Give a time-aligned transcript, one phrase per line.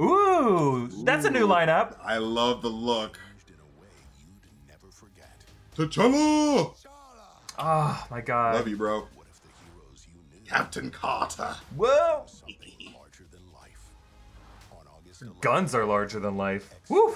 [0.00, 1.96] Ooh, that's a new lineup.
[2.02, 3.18] I love the look.
[5.76, 6.74] T'Challa!
[7.58, 8.56] Oh my god.
[8.56, 9.08] Love you, bro.
[10.46, 11.54] Captain Carter.
[11.76, 12.26] Whoa.
[15.40, 16.74] Guns are larger than life.
[16.88, 17.14] Woo.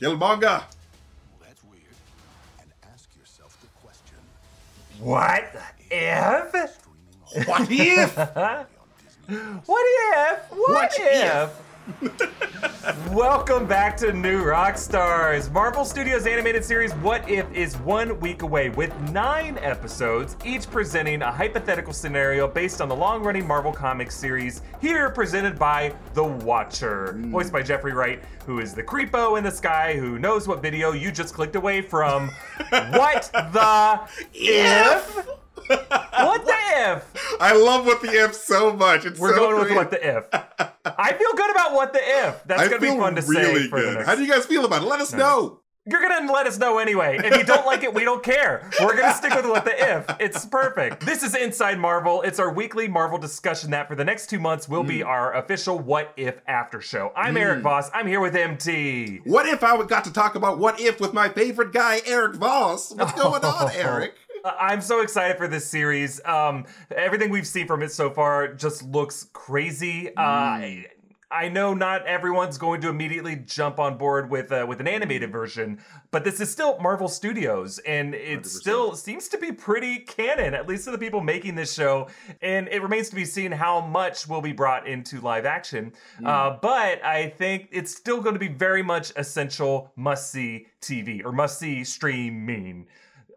[0.00, 0.64] Killmonger.
[5.00, 5.44] What
[5.90, 6.86] if?
[7.46, 8.16] What if?
[9.26, 10.50] What if?
[10.50, 11.60] What, What if?
[13.10, 15.50] Welcome back to New Rockstars.
[15.50, 21.22] Marvel Studios animated series What If is one week away with nine episodes, each presenting
[21.22, 26.24] a hypothetical scenario based on the long running Marvel Comics series, here presented by The
[26.24, 27.30] Watcher, hmm.
[27.30, 30.92] voiced by Jeffrey Wright, who is the creepo in the sky who knows what video
[30.92, 32.30] you just clicked away from.
[32.68, 34.00] what the
[34.34, 35.28] if?
[36.14, 37.36] What the if?
[37.40, 39.04] I love what the if so much.
[39.04, 40.24] It's We're so going with what the if.
[40.84, 42.42] I feel good about what the if.
[42.44, 44.06] That's I gonna be fun to really say for the next.
[44.06, 44.86] How do you guys feel about it?
[44.86, 45.60] Let us know.
[45.86, 47.18] You're gonna let us know anyway.
[47.22, 48.70] If you don't like it, we don't care.
[48.80, 50.06] We're gonna stick with what the if.
[50.18, 51.04] It's perfect.
[51.04, 52.22] This is Inside Marvel.
[52.22, 54.88] It's our weekly Marvel discussion that for the next two months will Mm.
[54.88, 57.12] be our official What If After Show.
[57.14, 57.90] I'm Erik Voss.
[57.92, 59.20] I'm here with MT.
[59.24, 62.92] What if I got to talk about what if with my favorite guy, Erik Voss?
[62.94, 64.14] What's going on, Erik?
[64.44, 66.20] Uh, I'm so excited for this series.
[66.24, 70.14] Um, everything we've seen from it so far just looks crazy.
[70.14, 70.86] Uh, I,
[71.30, 75.32] I know not everyone's going to immediately jump on board with uh, with an animated
[75.32, 78.46] version, but this is still Marvel Studios, and it 100%.
[78.46, 82.08] still seems to be pretty canon, at least to the people making this show.
[82.42, 85.94] And it remains to be seen how much will be brought into live action.
[86.22, 91.24] Uh, but I think it's still going to be very much essential must see TV
[91.24, 92.86] or must see streaming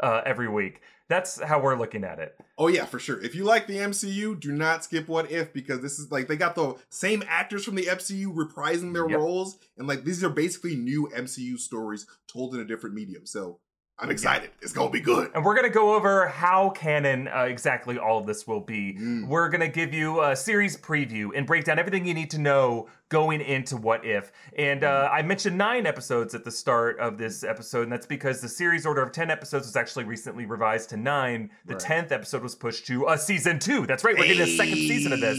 [0.01, 0.81] uh, every week.
[1.09, 2.37] That's how we're looking at it.
[2.57, 3.23] Oh yeah, for sure.
[3.23, 6.35] If you like the MCU, do not skip What If because this is like they
[6.35, 9.19] got the same actors from the MCU reprising their Yep.
[9.19, 13.25] roles, and like these are basically new MCU stories told in a different medium.
[13.25, 13.59] So
[13.99, 14.51] I'm excited.
[14.61, 15.31] It's gonna be good.
[15.33, 18.93] And we're going to go over how canon uh, exactly all of this will be.
[18.93, 19.27] Mm.
[19.27, 22.37] We're going to give you a series preview and break down everything you need to
[22.37, 24.31] know going into What If.
[24.55, 28.39] And uh, I mentioned nine episodes at the start of this episode, and that's because
[28.39, 31.49] the series order of 10 episodes was actually recently revised to nine.
[31.65, 31.83] The Right.
[31.83, 33.87] 10th episode was pushed to a season two.
[33.87, 35.37] That's right, we're getting a second season of this.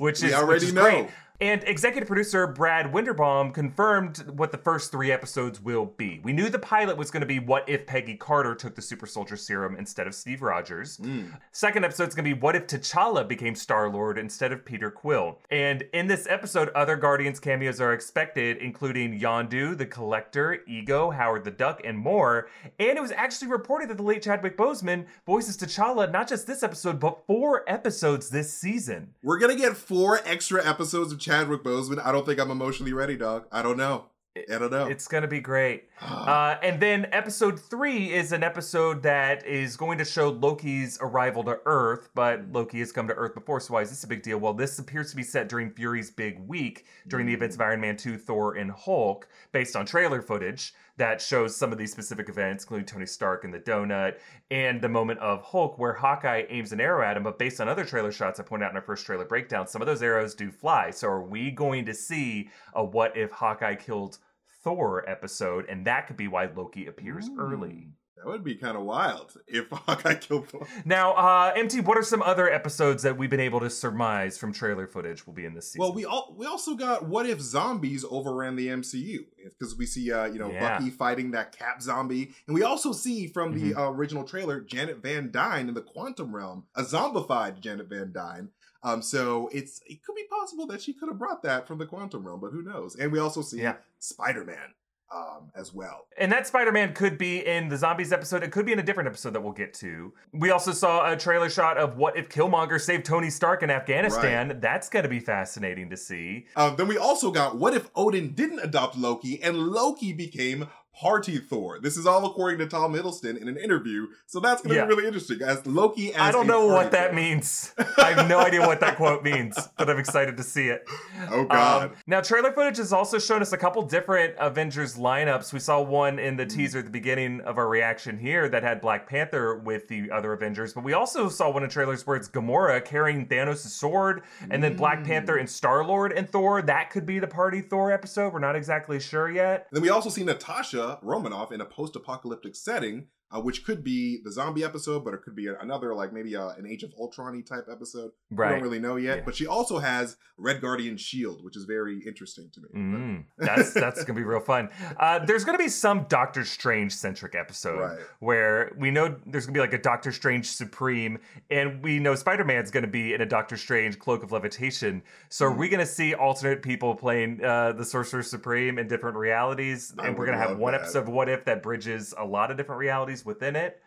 [0.00, 0.82] Which we is already which is know.
[0.82, 1.08] great.
[1.40, 6.20] And executive producer Brad Winderbaum confirmed what the first three episodes will be.
[6.22, 9.04] We knew the pilot was going to be what if Peggy Carter took the super
[9.06, 10.98] soldier serum instead of Steve Rogers.
[10.98, 11.36] Mm.
[11.50, 15.40] Second is going to be what if T'Challa became Star Lord instead of Peter Quill.
[15.50, 21.42] And in this episode, other Guardians cameos are expected, including Yondu, the Collector, Ego, Howard
[21.42, 22.48] the Duck, and more.
[22.78, 26.62] And it was actually reported that the late Chadwick Boseman voices T'Challa not just this
[26.62, 29.14] episode, but four episodes this season.
[29.24, 32.04] We're gonna get four extra episodes of Chadwick Boseman.
[32.04, 33.46] I don't think I'm emotionally ready, dog.
[33.50, 34.06] I don't know.
[34.36, 34.86] I don't know.
[34.88, 35.88] It's gonna be great.
[36.24, 41.44] Uh, and then episode three is an episode that is going to show Loki's arrival
[41.44, 44.22] to Earth, but Loki has come to Earth before, so why is this a big
[44.22, 44.38] deal?
[44.38, 47.80] Well, this appears to be set during Fury's big week, during the events of Iron
[47.82, 52.28] Man 2, Thor, and Hulk, based on trailer footage that shows some of these specific
[52.28, 54.18] events, including Tony Stark and the donut,
[54.50, 57.68] and the moment of Hulk where Hawkeye aims an arrow at him, but based on
[57.68, 60.34] other trailer shots I pointed out in our first trailer breakdown, some of those arrows
[60.34, 60.90] do fly.
[60.90, 64.18] So are we going to see a what if Hawkeye killed
[64.64, 67.36] Thor episode, and that could be why Loki appears Ooh.
[67.38, 67.68] early.
[67.68, 67.90] Hmm.
[68.24, 70.66] That would be kind of wild if Hawkeye killed Thor.
[70.84, 74.52] Now, uh, MT, what are some other episodes that we've been able to surmise from
[74.52, 75.80] trailer footage will be in this season?
[75.80, 79.18] Well, we all we also got what if zombies overran the MCU?
[79.44, 80.78] Because we see, uh, you know, Yeah.
[80.78, 85.02] Bucky fighting that Cap zombie, and we also see from the uh, original trailer Janet
[85.02, 88.48] Van Dyne in the quantum realm, a zombified Janet Van Dyne.
[88.82, 91.86] Um, so it's it could be possible that she could have brought that from the
[91.86, 92.94] quantum realm, but who knows?
[92.96, 93.76] And we also see Yeah.
[93.98, 94.74] Spider Man
[95.14, 96.06] um, as well.
[96.18, 98.42] And that Spider Man could be in the Zombies episode.
[98.42, 100.12] It could be in a different episode that we'll get to.
[100.32, 104.58] We also saw a trailer shot of what if Killmonger saved Tony Stark in Afghanistan.
[104.60, 106.46] That's going to be fascinating to see.
[106.56, 111.38] Um, then we also got what if Odin didn't adopt Loki and Loki became Party
[111.38, 111.78] Thor?
[111.80, 114.86] This is all according to Tom Hiddleston in an interview, so that's going to Yeah.
[114.86, 115.42] be really interesting.
[115.42, 117.14] As Loki, as I don't know what that Thor.
[117.16, 117.72] means.
[117.98, 120.84] I have no idea what that quote means, but I'm excited to see it.
[121.30, 121.90] Oh God!
[121.90, 125.52] Um, now, trailer footage has also shown us a couple different Avengers lineups.
[125.54, 128.80] We saw one in the teaser at the beginning of our reaction here that had
[128.82, 132.28] Black Panther with the other Avengers, but we also saw one in trailers where it's
[132.28, 136.60] Gamora carrying Thanos' sword, and then Black Panther and Star Lord and Thor.
[136.62, 138.32] That could be the Party Thor episode.
[138.32, 139.66] We're not exactly sure yet.
[139.72, 144.30] then we also see Natasha Romanoff in a post-apocalyptic setting uh, which could be the
[144.32, 147.66] zombie episode, but it could be another, like maybe uh, an Age of Ultron type
[147.70, 148.10] episode.
[148.30, 148.48] Right.
[148.48, 149.18] We don't really know yet.
[149.18, 149.22] Yeah.
[149.24, 152.68] But she also has Red Guardian Shield, which is very interesting to me.
[152.74, 154.68] Mm, that's that's gonna be real fun.
[154.98, 157.98] Uh, there's gonna be some Doctor Strange centric episode Right.
[158.20, 161.18] where we know there's gonna be like a Doctor Strange Supreme,
[161.50, 165.02] and we know Spider Man's gonna be in a Doctor Strange Cloak of Levitation.
[165.28, 165.58] So are Hmm.
[165.58, 170.18] we gonna see alternate people playing uh, the Sorcerer Supreme in different realities, I and
[170.18, 170.82] we're gonna have one that.
[170.82, 173.80] episode of What If that bridges a lot of different realities within it?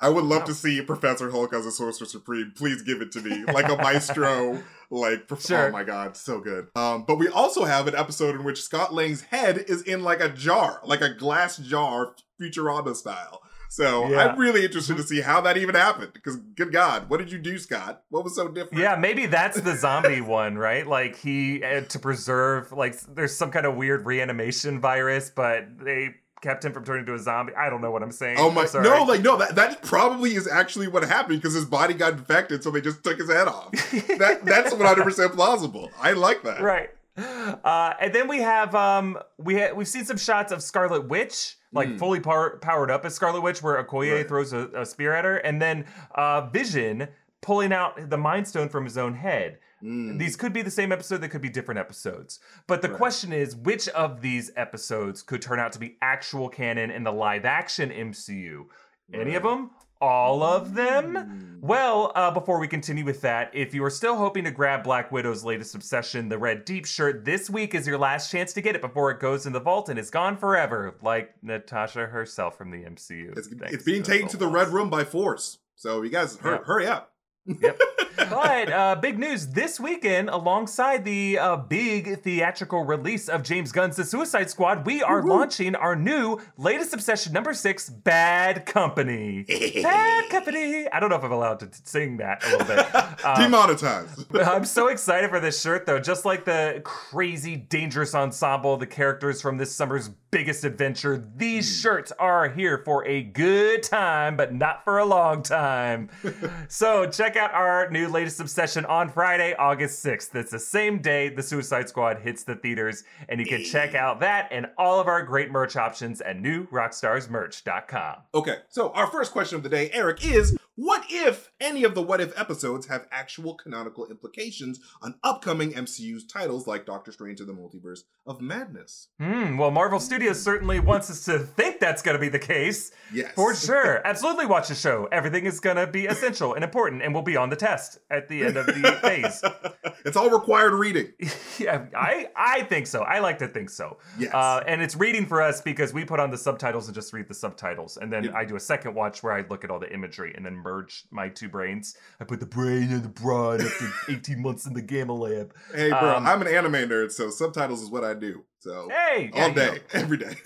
[0.00, 0.46] I would love Wow.
[0.46, 2.52] to see Professor Hulk as a Sorcerer Supreme.
[2.56, 4.60] Please give it to me, like a maestro.
[4.90, 5.68] like, Sure.
[5.68, 6.66] oh my god, so good.
[6.74, 10.20] Um, but we also have an episode in which Scott Lang's head is in like
[10.20, 13.42] a jar, like a glass jar, Futurama style.
[13.68, 14.26] So Yeah.
[14.26, 16.12] I'm really interested to see how that even happened.
[16.12, 18.02] Because, good God, what did you do, Scott?
[18.10, 18.82] What was so different?
[18.82, 20.86] Yeah, maybe that's the zombie one, right?
[20.86, 26.16] Like he uh, to preserve, like there's some kind of weird reanimation virus, but they
[26.42, 27.54] kept him from turning into a zombie.
[27.54, 28.36] I don't know what I'm saying.
[28.38, 28.66] Oh my!
[28.74, 29.38] No, like no.
[29.38, 33.02] That that probably is actually what happened because his body got infected, so they just
[33.02, 33.70] took his head off.
[34.18, 35.90] that that's 100 percent plausible.
[35.98, 36.60] I like that.
[36.60, 36.90] right.
[37.16, 41.56] Uh, and then we have um we ha- we've seen some shots of Scarlet Witch
[41.74, 41.98] like Mm.
[41.98, 44.28] fully power- powered up as Scarlet Witch, where Okoye Right.
[44.28, 47.08] throws a, a spear at her, and then uh, Vision
[47.40, 49.58] pulling out the Mind Stone from his own head.
[49.82, 50.18] Mm.
[50.18, 52.38] These could be the same episode, they could be different episodes.
[52.66, 52.96] But the Right.
[52.96, 57.12] question is which of these episodes could turn out to be actual canon in the
[57.12, 58.66] live action MCU?
[59.12, 59.70] Any of them?
[60.00, 61.14] All of them?
[61.14, 61.60] Mm.
[61.60, 65.12] Well, uh, before we continue with that, if you are still hoping to grab Black
[65.12, 68.74] Widow's latest obsession, the red deep shirt, this week is your last chance to get
[68.74, 72.72] it before it goes in the vault and is gone forever, like Natasha herself from
[72.72, 73.32] the MCU.
[73.36, 74.48] It's, it's being taken to the.
[74.48, 75.58] Red Room by force.
[75.76, 76.64] So you guys, hur- Yeah.
[76.64, 77.11] hurry up.
[77.46, 77.78] Yep.
[78.30, 83.96] but uh, big news this weekend, alongside the uh, big theatrical release of James Gunn's
[83.96, 85.30] The Suicide Squad, we are Woo-hoo.
[85.38, 89.44] launching our new latest obsession number six, Bad Company.
[89.82, 90.88] Bad Company.
[90.90, 92.86] I don't know if I'm allowed to t- sing that a little bit.
[93.24, 94.34] Uh, Demonetized.
[94.34, 96.00] I'm so excited for this shirt, though.
[96.00, 101.82] Just like the crazy, dangerous ensemble, the characters from this summer's biggest adventure, these Hmm.
[101.82, 106.08] shirts are here for a good time, but not for a long time.
[106.68, 110.34] so check out our new latest obsession on Friday, August 6th.
[110.34, 114.20] It's the same day the Suicide Squad hits the theaters, and you can check out
[114.20, 118.16] that and all of our great merch options at newrockstarsmerch.com.
[118.34, 122.02] Okay, so our first question of the day, Erik, is what if any of the
[122.02, 127.48] What If episodes have actual canonical implications on upcoming MCU's titles like Doctor Strange and
[127.48, 129.08] the Multiverse of Madness?
[129.20, 132.90] Hmm, well, Marvel Studios certainly wants us to think that's going to be the case.
[133.12, 133.32] Yes.
[133.34, 134.00] For sure.
[134.06, 135.08] Absolutely watch the show.
[135.12, 138.28] Everything is going to be essential and important and will be on the test at
[138.28, 139.42] the end of the phase.
[140.04, 141.12] it's all required reading.
[141.58, 143.02] Yeah, I, I think so.
[143.02, 143.98] I like to think so.
[144.18, 144.32] Yes.
[144.34, 147.28] Uh, and it's reading for us because we put on the subtitles and just read
[147.28, 147.98] the subtitles.
[147.98, 148.34] And then Yeah.
[148.34, 151.04] I do a second watch where I look at all the imagery and then merge
[151.10, 151.96] my two brains.
[152.20, 155.54] I put the brain and the brawn after 18 months in the gamma lab.
[155.74, 158.44] hey, bro, um, I'm an anime nerd, so subtitles is what I do.
[158.60, 159.30] So Hey!
[159.34, 159.72] yeah, all you know.
[159.74, 160.34] day, every day.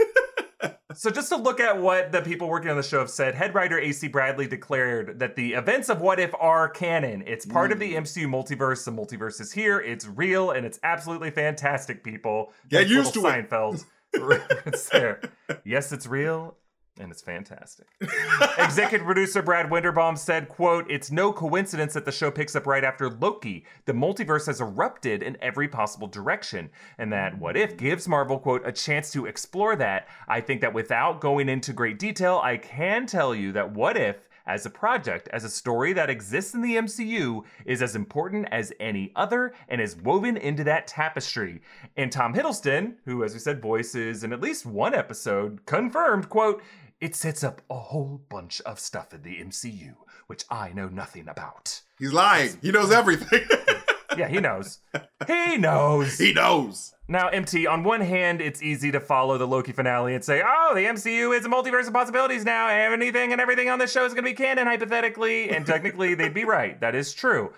[0.95, 3.55] So, just to look at what the people working on the show have said, head
[3.55, 7.23] writer AC Bradley declared that the events of What If are canon.
[7.27, 7.99] It's part of the Mm.
[7.99, 8.83] MCU multiverse.
[8.83, 9.79] The multiverse is here.
[9.79, 12.03] It's real, and it's absolutely fantastic.
[12.03, 13.51] People Get Thanks, used to it.
[13.51, 13.85] Seinfeld
[14.93, 15.21] there.
[15.65, 16.57] Yes, it's real,
[16.99, 17.87] and it's fantastic.
[18.59, 22.85] Executive producer Brad Winderbaum said, quote, It's no coincidence that the show picks up right
[22.85, 23.65] after Loki.
[23.85, 26.71] The multiverse has erupted in every possible direction.
[26.99, 30.09] And that What If gives Marvel, quote, a chance to explore that.
[30.29, 34.27] I think that without going into great detail, I can tell you that What If
[34.47, 38.73] as a project, as a story that exists in the MCU, is as important as
[38.79, 41.61] any other and is woven into that tapestry.
[41.97, 46.63] And Tom Hiddleston, who, as we said, voices in at least one episode, confirmed, quote,
[47.01, 49.95] it sets up a whole bunch of stuff in the MCU,
[50.27, 51.83] which I know nothing about.
[51.99, 52.59] He's lying.
[52.63, 53.45] He knows everything.
[54.17, 54.79] Yeah, he knows.
[55.27, 56.19] he knows.
[56.19, 56.95] he knows.
[57.09, 60.73] Now, MT, on one hand, it's easy to follow the Loki finale and say, oh,
[60.75, 62.69] the MCU is a multiverse of possibilities now.
[62.69, 65.51] Anything and everything on this show is going to be canon, hypothetically.
[65.51, 66.81] And technically, they'd be right.
[66.81, 67.53] That is true.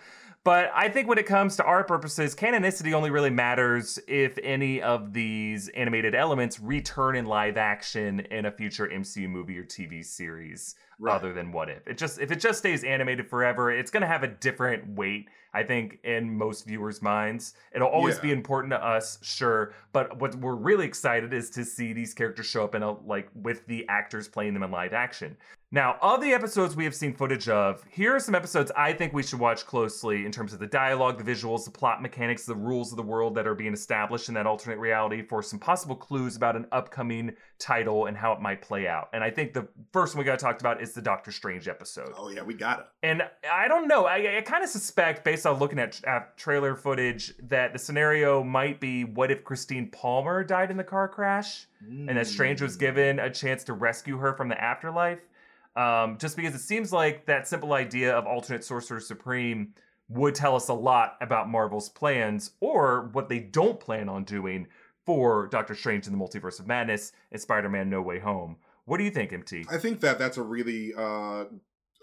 [0.48, 4.80] But I think when it comes to our purposes, canonicity only really matters if any
[4.80, 10.02] of these animated elements return in live action in a future MCU movie or TV
[10.02, 11.14] series Right.
[11.14, 11.86] other than what if.
[11.86, 15.28] It just if it just stays animated forever, it's going to have a different weight
[15.52, 17.54] I think in most viewers' minds.
[17.74, 18.22] It'll always Yeah.
[18.22, 22.46] be important to us, sure, but what we're really excited is to see these characters
[22.46, 25.36] show up in a like with the actors playing them in live action.
[25.70, 29.12] Now, of the episodes we have seen footage of, here are some episodes I think
[29.12, 32.54] we should watch closely in terms of the dialogue, the visuals, the plot mechanics, the
[32.54, 35.94] rules of the world that are being established in that alternate reality for some possible
[35.94, 39.10] clues about an upcoming title and how it might play out.
[39.12, 41.68] And I think the first one we got to talk about is the Doctor Strange
[41.68, 42.14] episode.
[42.16, 42.86] Oh yeah, we got it.
[43.02, 43.22] And
[43.52, 44.06] I don't know.
[44.06, 48.42] I, I kind of suspect, based on looking at, at trailer footage, that the scenario
[48.42, 52.78] might be what if Christine Palmer died in the car crash and that Strange was
[52.78, 52.80] Mm.
[52.80, 55.18] given a chance to rescue her from the afterlife?
[55.76, 59.74] Um, just because it seems like that simple idea of alternate Sorcerer Supreme
[60.08, 64.66] would tell us a lot about Marvel's plans or what they don't plan on doing
[65.04, 68.56] for Doctor Strange in the Multiverse of Madness and Spider Man No Way Home.
[68.86, 69.66] What do you think, MT?
[69.70, 71.44] I think that that's a really uh,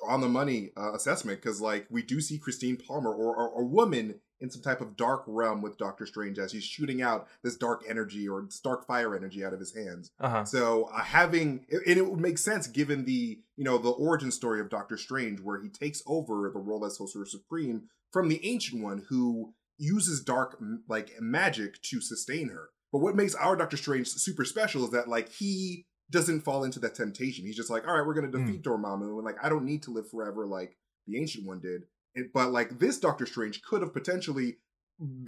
[0.06, 3.66] on the money uh, assessment because, like, we do see Christine Palmer or, or a
[3.66, 7.56] woman in some type of dark realm with Doctor Strange as he's shooting out this
[7.56, 10.12] dark energy or this dark fire energy out of his hands.
[10.20, 10.46] Uh huh.
[10.46, 14.60] So uh, having and it would make sense given the you know the origin story
[14.60, 18.84] of Doctor Strange, where he takes over the role as Sorcerer Supreme from the Ancient
[18.84, 22.70] One, who uses dark like magic to sustain her.
[22.92, 26.80] But what makes our Doctor Strange super special is that like he doesn't fall into
[26.80, 27.46] that temptation.
[27.46, 29.92] He's just like, all right, we're gonna defeat Dormammu, and like I don't need to
[29.92, 31.84] live forever like the Ancient One did.
[32.14, 34.58] It, but like this Doctor Strange could have potentially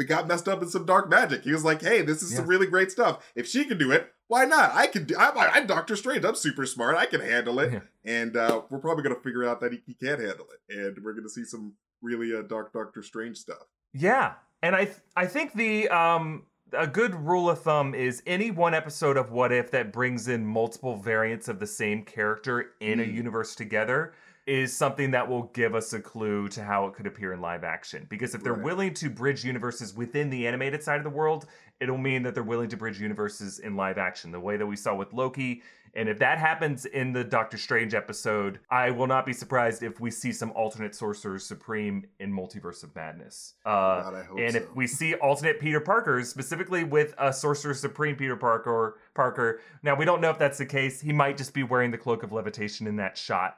[0.07, 1.43] got messed up in some dark magic.
[1.43, 3.29] He was like, "Hey, this is some really great stuff.
[3.35, 4.73] If she can do it, why not?
[4.73, 5.15] I can do.
[5.17, 6.23] I'm, I'm Doctor Strange.
[6.23, 6.95] I'm super smart.
[6.95, 7.79] I can handle it." Yeah.
[8.05, 11.13] And uh, we're probably gonna figure out that he, he can't handle it, and we're
[11.13, 13.65] gonna see some really uh, dark Doctor Strange stuff.
[13.93, 16.43] Yeah, and I th- I think the um
[16.73, 20.45] a good rule of thumb is any one episode of What If that brings in
[20.45, 23.13] multiple variants of the same character in a Mm.
[23.13, 24.13] universe together
[24.47, 27.65] is something that will give us a clue to how it could appear in live
[27.65, 28.07] action.
[28.09, 28.63] Because if they're Right.
[28.63, 31.45] willing to bridge universes within the animated side of the world,
[31.81, 34.77] it'll mean that they're willing to bridge universes in live action, the way that we
[34.77, 35.61] saw with Loki.
[35.93, 39.99] And if that happens in the Doctor Strange episode, I will not be surprised if
[39.99, 43.55] we see some alternate Sorcerer Supreme in Multiverse of Madness.
[43.65, 43.69] Uh,
[44.03, 44.57] God, I hope and so.
[44.59, 49.95] if we see alternate Peter Parkers, specifically with a Sorcerer Supreme Peter Parker, Parker, now
[49.95, 51.01] we don't know if that's the case.
[51.01, 53.57] He might just be wearing the cloak of levitation in that shot.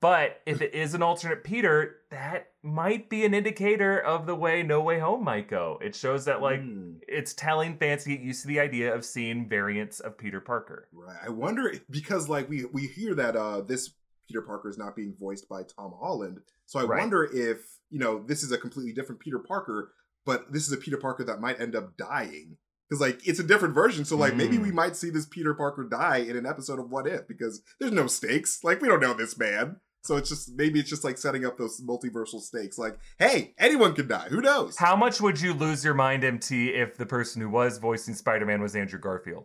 [0.00, 4.62] But if it is an alternate Peter, that might be an indicator of the way
[4.62, 5.78] No Way Home might go.
[5.82, 9.04] It shows that like Mm, it's telling fans to get used to the idea of
[9.04, 10.88] seeing variants of Peter Parker.
[10.92, 11.16] right.
[11.24, 13.90] I wonder if, because like we we hear that uh this
[14.28, 17.00] Peter Parker is not being voiced by Tom Holland, so I Right.
[17.00, 17.58] wonder if
[17.90, 19.92] you know this is a completely different Peter Parker,
[20.24, 22.56] but this is a Peter Parker that might end up dying.
[22.88, 24.62] Because like it's a different version, so like maybe Mm.
[24.62, 27.92] we might see this Peter Parker die in an episode of What If because there's
[27.92, 28.62] no stakes.
[28.62, 31.58] Like we don't know this man, so it's just maybe it's just like setting up
[31.58, 32.78] those multiversal stakes.
[32.78, 34.28] Like, hey, anyone can die.
[34.30, 34.78] Who knows?
[34.78, 38.46] How much would you lose your mind, MT, if the person who was voicing Spider
[38.46, 39.44] Man was Andrew Garfield?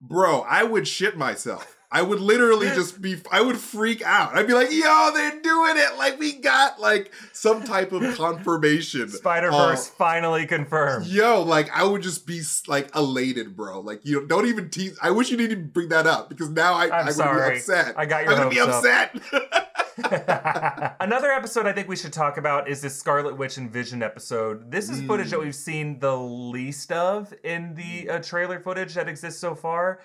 [0.00, 1.76] Bro, I would shit myself.
[1.90, 4.34] I would literally just be, I would freak out.
[4.34, 5.98] I'd be like, yo, they're doing it.
[5.98, 9.10] Like, we got like some type of confirmation.
[9.10, 11.06] Spider Verse Uh, finally confirmed.
[11.06, 13.80] Yo, like, I would just be like elated, bro.
[13.80, 14.98] Like, you don't even tease.
[15.02, 17.50] I wish you didn't even bring that up because now I, I'm I would sorry.
[17.50, 17.94] be upset.
[17.98, 19.18] I got your I'm gonna be upset.
[21.00, 24.70] Another episode I think we should talk about is this Scarlet Witch and Vision episode.
[24.70, 25.44] This is footage that Mm.
[25.44, 30.00] we've seen the least of in the uh, trailer footage that exists so far.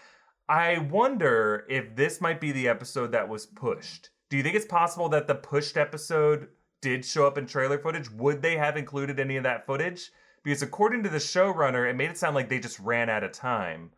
[0.49, 4.09] I wonder if this might be the episode that was pushed.
[4.29, 6.47] Do you think it's possible that the pushed episode
[6.81, 8.09] did show up in trailer footage?
[8.11, 10.11] Would they have included any of that footage?
[10.43, 13.31] Because according to the showrunner, it made it sound like they just ran out of
[13.31, 13.91] time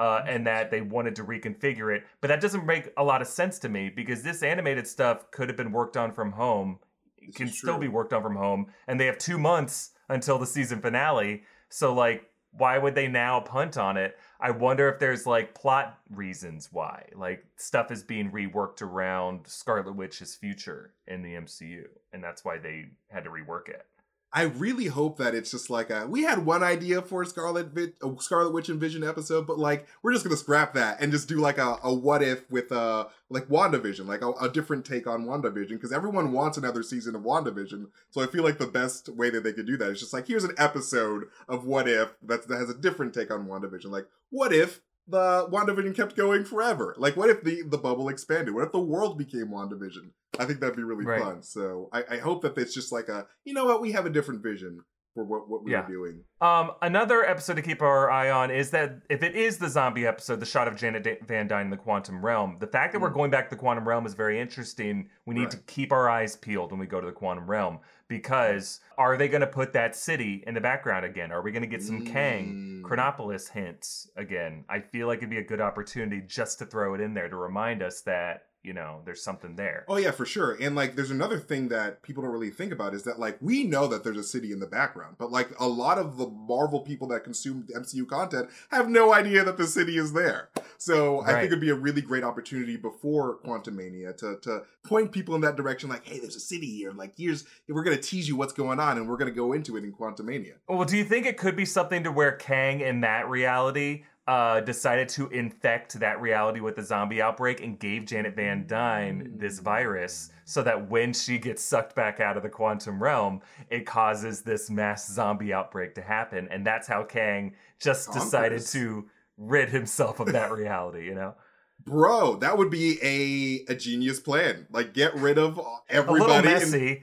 [0.00, 2.04] uh, and that they wanted to reconfigure it.
[2.22, 5.48] But that doesn't make a lot of sense to me because this animated stuff could
[5.48, 6.78] have been worked on from home,
[7.20, 10.46] This can still be worked on from home, and they have two months until the
[10.46, 11.42] season finale.
[11.68, 14.16] So, like, why would they now punt on it?
[14.40, 19.94] I wonder if there's like plot reasons why, like stuff is being reworked around Scarlet
[19.94, 23.84] Witch's future in the MCU, and that's why they had to rework it.
[24.32, 27.68] I really hope that it's just like a, we had one idea for a Scarlet
[27.68, 31.10] Vi- a Scarlet Witch and Vision episode, but like we're just gonna scrap that and
[31.10, 34.84] just do like a, a what if with uh like WandaVision, like a, a different
[34.84, 37.88] take on WandaVision, because everyone wants another season of WandaVision.
[38.10, 40.28] So I feel like the best way that they could do that is just like
[40.28, 43.86] here's an episode of what if that, that has a different take on WandaVision.
[43.90, 46.94] Like what if the WandaVision kept going forever?
[46.98, 48.54] Like what if the the bubble expanded?
[48.54, 50.10] What if the world became WandaVision?
[50.38, 51.20] I think that'd be really Right.
[51.22, 51.42] fun.
[51.42, 54.10] So I, I hope that it's just like a, you know what, we have a
[54.10, 54.80] different vision
[55.14, 55.86] for what, what we're Yeah.
[55.88, 56.22] doing.
[56.40, 60.06] Um, another episode to keep our eye on is that if it is the zombie
[60.06, 63.10] episode, the shot of Janet Van Dyne in the quantum realm, the fact that we're
[63.10, 63.14] Mm.
[63.14, 65.10] going back to the quantum realm is very interesting.
[65.26, 67.80] We need to keep our eyes peeled when we go to the quantum realm
[68.10, 71.30] because are they going to put that city in the background again?
[71.30, 72.82] Are we going to get some Kang, Mm.
[72.82, 74.64] Chronopolis hints again?
[74.68, 77.36] I feel like it'd be a good opportunity just to throw it in there to
[77.36, 79.84] remind us that you know there's something there.
[79.88, 80.56] Oh yeah, for sure.
[80.60, 83.64] And like there's another thing that people don't really think about is that like we
[83.64, 86.80] know that there's a city in the background, but like a lot of the Marvel
[86.80, 90.50] people that consume MCU content have no idea that the city is there.
[90.76, 95.34] So I think it'd be a really great opportunity before Quantumania to to point people
[95.34, 96.92] in that direction like, hey, there's a city here.
[96.92, 99.84] Like here's we're gonna tease you what's going on and we're gonna go into it
[99.84, 100.54] in Quantumania.
[100.68, 104.60] Well, do you think it could be something to where Kang in that reality uh,
[104.60, 109.58] decided to infect that reality with the zombie outbreak and gave Janet Van Dyne this
[109.58, 114.42] virus so that when she gets sucked back out of the quantum realm, it causes
[114.42, 116.46] this mass zombie outbreak to happen.
[116.50, 121.34] And that's how Kang just decided to rid himself of that reality, you know?
[121.84, 124.66] Bro, that would be a a genius plan.
[124.70, 126.46] Like get rid of A everybody.
[126.48, 126.98] little and-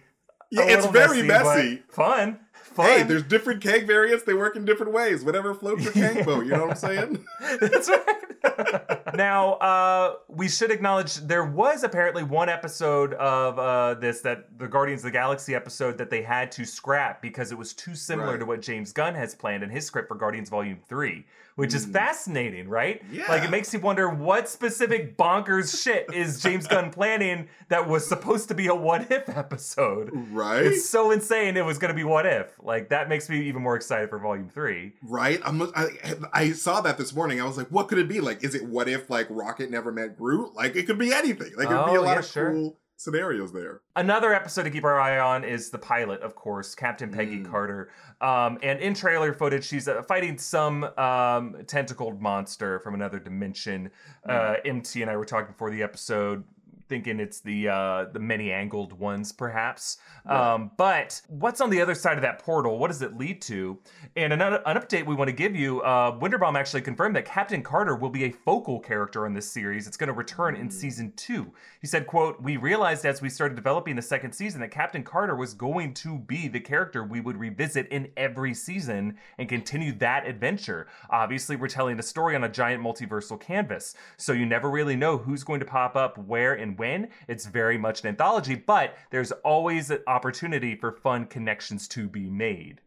[0.52, 1.84] yeah, a it's very but messy.
[1.90, 2.40] Fun.
[2.78, 2.86] Fun.
[2.86, 4.24] Hey, there's different Kang variants.
[4.24, 5.24] They work in different ways.
[5.24, 6.46] Whatever floats your Kang boat.
[6.46, 7.26] You know what I'm saying?
[7.60, 9.16] That's right.
[9.16, 14.68] now, uh, we should acknowledge there was apparently one episode of uh, this that the
[14.68, 18.32] Guardians of the Galaxy episode that they had to scrap because it was too similar
[18.32, 18.40] Right.
[18.40, 21.26] to what James Gunn has planned in his script for Guardians Volume 3,
[21.58, 21.92] which is Mm.
[21.94, 23.02] fascinating, right?
[23.12, 23.26] Yeah.
[23.30, 28.08] Like, it makes you wonder what specific bonkers shit is James Gunn planning that was
[28.08, 30.12] supposed to be a what if episode.
[30.32, 30.64] Right?
[30.66, 32.54] It's so insane it was going to be what if.
[32.62, 34.94] Like, that makes me even more excited for Volume 3.
[35.04, 35.42] right?
[35.44, 35.88] I'm, I,
[36.32, 37.42] I saw that this morning.
[37.42, 38.22] I was like, what could it be?
[38.22, 40.54] Like, is it what if like Rocket never met Groot?
[40.56, 41.52] Like, it could be anything.
[41.58, 42.52] Like, it could be Oh, a lot yeah, of sure.
[42.52, 43.82] cool scenarios there.
[43.96, 47.50] Another episode to keep our eye on is the pilot, of course, Captain Peggy Mm.
[47.50, 47.90] Carter.
[48.20, 53.92] Um, and in trailer footage, she's uh, fighting some um, tentacled monster from another dimension.
[54.28, 56.44] Uh, MT and I were talking before the episode,
[56.88, 59.98] thinking it's the uh, the many angled ones, perhaps.
[60.26, 60.54] Right.
[60.54, 62.78] Um, but what's on the other side of that portal?
[62.80, 63.78] What does it lead to?
[64.16, 67.62] And another an update we want to give you: uh, Winderbaum actually confirmed that Captain
[67.62, 69.88] Carter will be a focal character in this series.
[69.88, 71.52] It's going to return in season two.
[71.82, 75.36] He said, "quote We realized as we started developing the second season that Captain Carter
[75.36, 80.28] was going to be the character we would revisit in every season and continue that
[80.28, 80.88] adventure.
[81.10, 85.18] Obviously, we're telling a story on a giant multiversal canvas, so you never really know
[85.18, 87.10] who's going to pop up where and when.
[87.28, 92.30] It's very much an anthology, but there's always an opportunity for fun connections to be
[92.30, 92.82] made."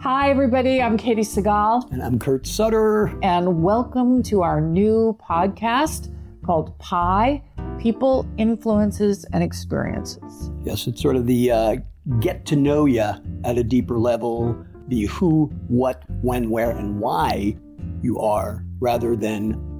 [0.00, 0.80] Hi, everybody.
[0.80, 3.18] I'm Katey Sagal, And I'm Kurt Sutter.
[3.22, 7.42] and welcome to our new podcast called Pi
[7.80, 10.50] People, Influences, and Experiences.
[10.64, 11.76] Yes, it's sort of the uh,
[12.20, 14.56] get to know you at a deeper level,
[14.88, 17.56] the who, what, when, where, and why
[18.02, 19.75] you are, rather than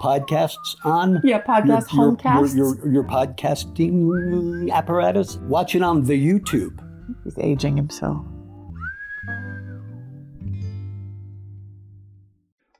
[0.00, 1.20] podcasts on.
[1.22, 2.56] Yeah, podcast, your, homecasts.
[2.56, 5.36] your, your, your podcasting apparatus.
[5.36, 6.78] Watch it on the YouTube.
[7.24, 8.24] He's aging himself.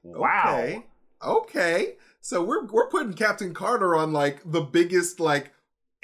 [0.03, 0.59] Wow.
[0.59, 0.85] Okay.
[1.23, 1.95] Okay.
[2.21, 5.53] So we're we're putting Captain Carter on like the biggest like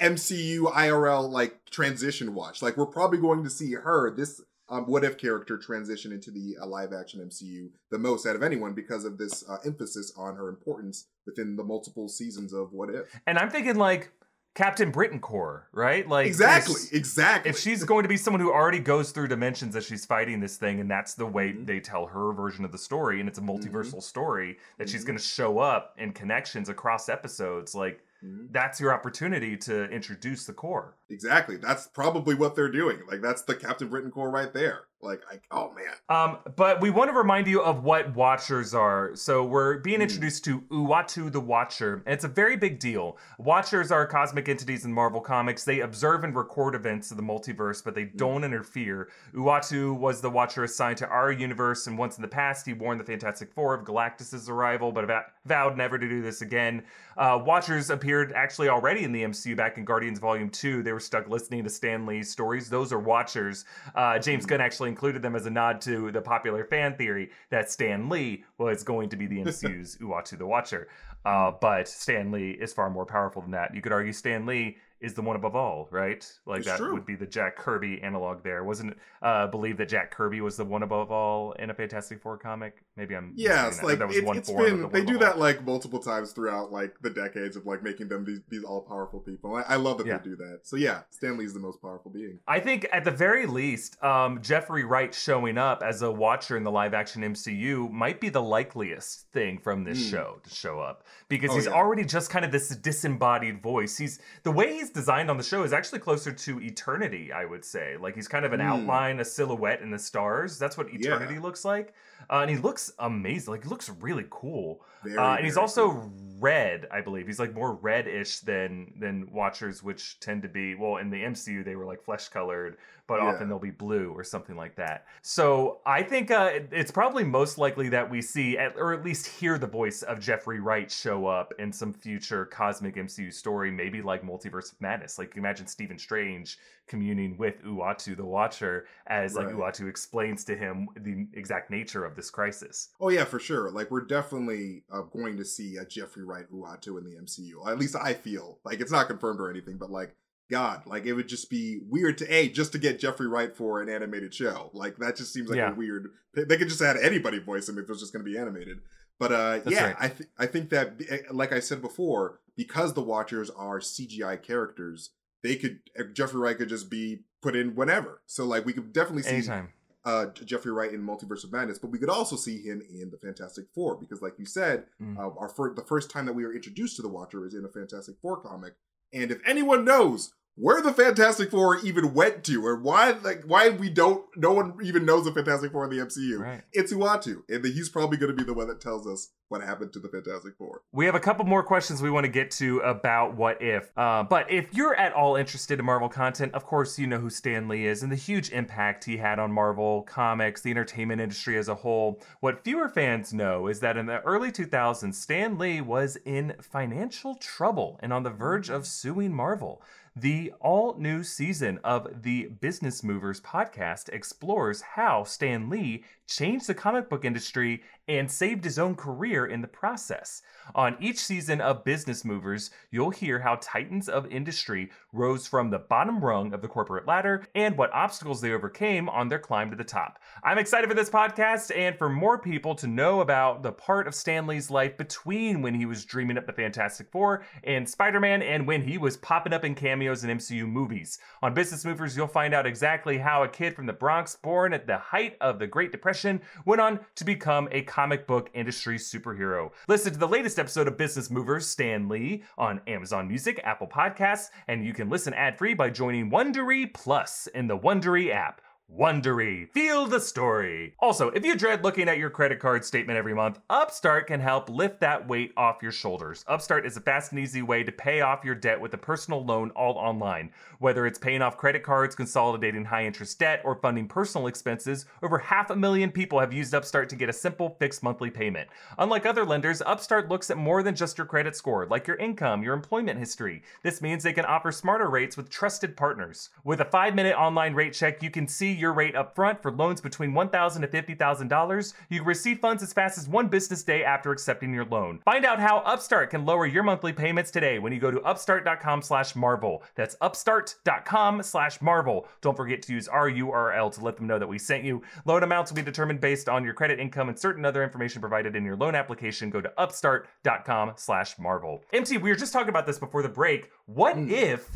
[0.01, 2.61] MCU IRL like transition watch.
[2.61, 6.55] Like we're probably going to see her this um, what if character transition into the
[6.61, 10.35] uh, live action MCU the most out of anyone because of this uh, emphasis on
[10.35, 13.05] her importance within the multiple seasons of What If.
[13.25, 14.11] And I'm thinking like
[14.55, 16.07] Captain Britain Corps, right?
[16.07, 16.81] Like exactly.
[16.91, 17.49] Exactly.
[17.51, 20.57] If she's going to be someone who already goes through dimensions as she's fighting this
[20.57, 21.67] thing, and that's the way Mhm.
[21.67, 25.07] they tell her version of the story, and it's a multiversal story that she's Mhm.
[25.07, 28.51] going to show up in connections across episodes, like Mhm.
[28.51, 30.95] that's your opportunity to introduce the Corps.
[31.09, 31.57] Exactly.
[31.57, 32.99] That's probably what they're doing.
[33.07, 34.86] Like that's the Captain Britain Corps right there.
[34.99, 35.93] Like, I, oh man.
[36.09, 39.11] Um, but we want to remind you of what Watchers are.
[39.15, 40.03] So we're being Mm.
[40.03, 43.17] introduced to Uatu the Watcher, and it's a very big deal.
[43.37, 45.63] Watchers are cosmic entities in Marvel Comics.
[45.63, 49.09] They observe and record events of the multiverse, but they don't interfere.
[49.35, 52.99] Uatu was the Watcher assigned to our universe, and once in the past, he warned
[52.99, 55.05] the Fantastic Four of Galactus's arrival, but
[55.45, 56.83] vowed never to do this again.
[57.17, 60.81] Uh, Watchers appeared actually already in the MCU back in Guardians Volume 2.
[60.83, 62.69] They were stuck listening to Stan Lee's stories.
[62.69, 63.65] Those are Watchers.
[63.95, 67.71] Uh, James Gunn actually included them as a nod to the popular fan theory that
[67.71, 70.87] Stan Lee was going to be the MCU's Uatu the Watcher.
[71.25, 73.75] Uh, but Stan Lee is far more powerful than that.
[73.75, 76.25] You could argue Stan Lee is the one above all, right?
[76.45, 76.93] Like It's that true.
[76.93, 78.63] would be the Jack Kirby analog there.
[78.63, 82.37] Wasn't uh believed that Jack Kirby was the one above all in a Fantastic Four
[82.37, 82.83] comic?
[82.95, 83.83] Maybe I'm that.
[83.83, 85.33] like that was it, one it's been the they do above all.
[85.33, 88.81] that like multiple times throughout like the decades of like making them these these all
[88.81, 89.55] powerful people.
[89.55, 90.17] I, I love that Yeah.
[90.17, 90.61] they do that.
[90.63, 92.39] So yeah, Stan Lee's the most powerful being.
[92.47, 96.63] I think at the very least, um, Jeffrey Wright showing up as a watcher in
[96.63, 100.09] the live action MCU might be the likeliest thing from this Hmm.
[100.15, 101.71] show to show up because Oh, he's yeah.
[101.73, 103.97] already just kind of this disembodied voice.
[103.97, 107.63] He's the way he's designed on the show is actually closer to Eternity, I would
[107.65, 107.97] say.
[107.97, 108.67] Like he's kind of an Hmm.
[108.67, 110.57] outline, a silhouette in the stars.
[110.59, 110.99] That's what Yeah.
[111.15, 111.93] Eternity looks like,
[112.29, 113.51] uh, and he looks amazing.
[113.53, 114.81] Like he looks really cool.
[115.03, 116.11] Very, Uh, and he's also cool.
[116.39, 117.27] red, I believe.
[117.27, 121.63] He's like more reddish than than Watchers, which tend to be well in the MCU
[121.63, 122.77] they were like flesh colored,
[123.07, 123.27] but Yeah.
[123.27, 125.05] often they'll be blue or something like that.
[125.21, 129.03] So I think uh, it- it's probably most likely that we see at, or at
[129.05, 133.71] least hear the voice of Jeffrey Wright show up in some future cosmic MCU story,
[133.71, 135.17] maybe like Multiverse of Madness.
[135.17, 139.55] Like imagine Stephen Strange communing with Uatu the Watcher as like Right.
[139.73, 142.89] Uatu explains to him the exact nature of this crisis.
[142.99, 143.69] Oh yeah, for sure.
[143.71, 147.67] Like we're definitely uh, going to see a Jeffrey Wright Uatu in the MCU.
[147.69, 150.15] At least I feel like it's not confirmed or anything, but like
[150.49, 153.81] God, like it would just be weird to a just to get Jeffrey Wright for
[153.81, 154.71] an animated show.
[154.73, 155.71] Like that just seems like Yeah.
[155.71, 156.09] a weird.
[156.33, 158.79] They could just have anybody voice him if it was just going to be animated.
[159.19, 159.95] But uh, That's yeah, right.
[159.99, 164.41] I th- I think that eh, like I said before, because the Watchers are CGI
[164.41, 165.09] characters,
[165.43, 168.21] they could eh, Jeffrey Wright could just be put in whenever.
[168.27, 169.69] So like we could definitely see Anytime.
[170.07, 173.17] Uh, Jeffrey Wright in Multiverse of Madness, but we could also see him in the
[173.17, 175.17] Fantastic Four because, like you said, Mm.
[175.17, 177.65] uh, our fir- the first time that we were introduced to the Watcher is in
[177.65, 178.73] a Fantastic Four comic,
[179.11, 183.69] and if anyone knows where the Fantastic Four even went to, or why like why
[183.69, 186.63] we don't, no one even knows the Fantastic Four in the MCU, Right.
[186.73, 189.93] it's Uatu, and he's probably going to be the one that tells us what happened
[189.93, 190.81] to the Fantastic Four.
[190.91, 193.89] We have a couple more questions we want to get to about what if.
[193.95, 197.29] Uh, but if you're at all interested in Marvel content, of course, you know who
[197.29, 201.57] Stan Lee is and the huge impact he had on Marvel comics, the entertainment industry
[201.57, 202.21] as a whole.
[202.41, 207.35] What fewer fans know is that in the early 2000s, Stan Lee was in financial
[207.35, 209.81] trouble and on the verge of suing Marvel.
[210.19, 216.73] The all new season of the Business Movers podcast explores how Stan Lee changed the
[216.73, 220.41] comic book industry and saved his own career in the process.
[220.75, 225.79] On each season of Business Movers, you'll hear how titans of industry rose from the
[225.79, 229.75] bottom rung of the corporate ladder and what obstacles they overcame on their climb to
[229.75, 230.19] the top.
[230.43, 234.15] I'm excited for this podcast and for more people to know about the part of
[234.15, 238.41] Stan Lee's life between when he was dreaming up the Fantastic Four and Spider Man
[238.41, 241.19] and when he was popping up in cameos in MCU movies.
[241.41, 244.87] On Business Movers, you'll find out exactly how a kid from the Bronx, born at
[244.87, 249.71] the height of the Great Depression, went on to become a comic book industry superhero.
[249.87, 254.49] Listen to the latest episode of Business Movers, Stan Lee, on Amazon Music, Apple Podcasts,
[254.67, 258.61] and you can listen ad free by joining Wondery Plus in the Wondery app.
[258.89, 259.69] Wondery.
[259.69, 260.95] Feel the story.
[260.99, 264.69] Also, if you dread looking at your credit card statement every month, Upstart can help
[264.69, 266.45] lift that weight off your shoulders.
[266.47, 269.43] Upstart is a fast and easy way to pay off your debt with a personal
[269.43, 270.51] loan all online.
[270.79, 275.37] Whether it's paying off credit cards, consolidating high interest debt, or funding personal expenses, over
[275.37, 278.69] half a million people have used Upstart to get a simple fixed monthly payment.
[278.97, 282.63] Unlike other lenders, Upstart looks at more than just your credit score, like your income,
[282.63, 283.63] your employment history.
[283.83, 286.51] This means they can offer smarter rates with trusted partners.
[286.63, 289.71] With a five minute online rate check, you can see your rate up front for
[289.71, 291.93] loans between $1,000 to $50,000.
[292.09, 295.19] You can receive funds as fast as one business day after accepting your loan.
[295.25, 299.01] Find out how Upstart can lower your monthly payments today when you go to upstart.com
[299.01, 299.83] slash marvel.
[299.95, 302.27] That's upstart.com slash marvel.
[302.41, 305.01] Don't forget to use our URL to let them know that we sent you.
[305.25, 308.55] Loan amounts will be determined based on your credit income and certain other information provided
[308.55, 309.49] in your loan application.
[309.49, 311.83] Go to upstart.com slash marvel.
[311.93, 313.69] MT, we were just talking about this before the break.
[313.85, 314.29] What Hmm.
[314.29, 314.69] if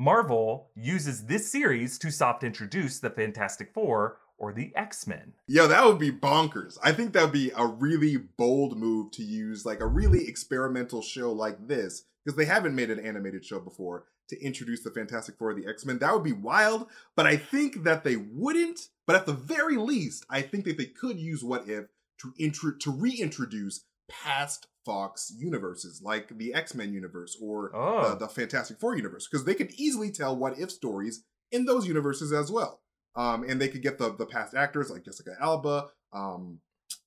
[0.00, 5.34] Marvel uses this series to soft introduce the Fantastic Four or the X Men.
[5.46, 6.78] Yo, that would be bonkers.
[6.82, 11.02] I think that would be a really bold move to use like a really experimental
[11.02, 15.36] show like this because they haven't made an animated show before to introduce the Fantastic
[15.36, 15.98] Four, or the X Men.
[15.98, 18.88] That would be wild, but I think that they wouldn't.
[19.06, 21.88] But at the very least, I think that they could use What If
[22.22, 27.98] to intro to reintroduce past Fox universes like the X Men universe or Oh.
[27.98, 31.86] uh, the Fantastic Four universe because they could easily tell What If stories in those
[31.86, 32.80] universes as well.
[33.16, 36.60] Um, and they could get the the past actors like Jessica Alba, um,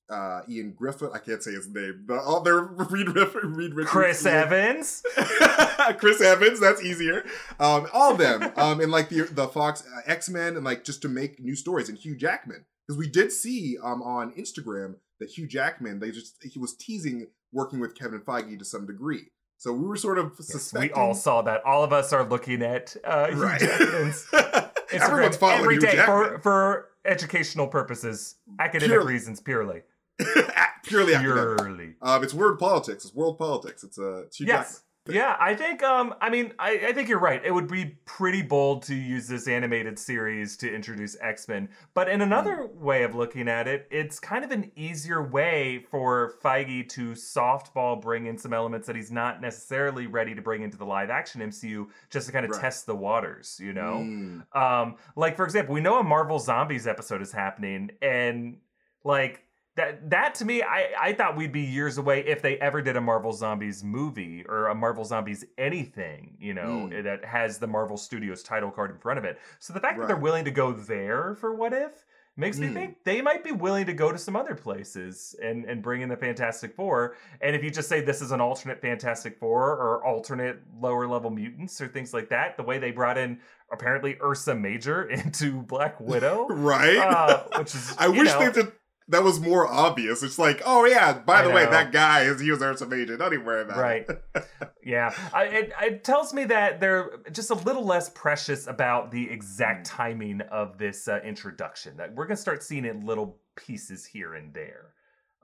[0.10, 1.12] uh, Ian Griffith.
[1.14, 2.04] I can't say his name.
[2.08, 5.02] The other Reed, Riff- Reed Richards, Chris Ian- Evans.
[5.98, 6.60] Chris Evans.
[6.60, 7.24] That's easier.
[7.60, 8.52] Um, all of them.
[8.58, 11.56] Um, and like the the Fox uh, X Men, and like just to make new
[11.56, 11.90] stories.
[11.90, 16.38] And Hugh Jackman, because we did see um on Instagram that Hugh Jackman they just
[16.44, 19.24] he was teasing working with Kevin Feige to some degree.
[19.58, 20.90] So we were sort of Yes, suspecting.
[20.90, 21.64] we all saw that.
[21.66, 23.60] All of us are looking at uh, Hugh right.
[23.60, 24.28] Jackman's
[24.92, 26.42] Everyone's following every Hugh day for, Jackman.
[26.42, 29.14] for educational purposes, academic Purely.
[29.14, 29.82] reasons, purely.
[30.84, 31.58] Purely academic.
[31.58, 31.96] Purely.
[32.02, 33.06] Um, it's word politics.
[33.06, 33.84] It's world politics.
[33.84, 34.84] It's a uh, Hugh Yes.
[35.10, 37.44] Yeah, I think um I mean I, I think you're right.
[37.44, 41.68] It would be pretty bold to use this animated series to introduce X-Men.
[41.94, 46.36] But in another way of looking at it, it's kind of an easier way for
[46.42, 50.78] Feige to softball bring in some elements that he's not necessarily ready to bring into
[50.78, 52.62] the live action MCU just to kind of Right.
[52.62, 53.96] test the waters, you know?
[54.06, 54.56] Mm.
[54.56, 58.58] Um, like for example, we know a Marvel Zombies episode is happening, and
[59.04, 59.44] like
[59.76, 62.96] that that to me, I I thought we'd be years away if they ever did
[62.96, 67.04] a Marvel Zombies movie or a Marvel Zombies anything, you know, Mm.
[67.04, 69.40] that has the Marvel Studios title card in front of it.
[69.60, 72.06] So the fact that they're willing to go there for What If
[72.36, 72.74] makes me Mm.
[72.74, 76.10] think they might be willing to go to some other places and and bring in
[76.10, 77.16] the Fantastic Four.
[77.42, 81.30] And if you just say this is an alternate Fantastic Four or alternate lower level
[81.32, 83.40] mutants or things like that, the way they brought in
[83.72, 86.98] apparently Ursa Major into Black Widow, Right?
[86.98, 88.72] uh, which is I wish know, they did.
[89.10, 90.24] That was more obvious.
[90.24, 93.18] It's like, oh yeah, by the way, that guy is he was Ursa Major.
[93.18, 94.06] Don't even worry about Right.
[94.10, 94.48] it.
[94.86, 99.30] Yeah, I, it, it tells me that they're just a little less precious about the
[99.30, 101.98] exact timing of this uh, introduction.
[101.98, 104.94] That we're gonna start seeing it in little pieces here and there.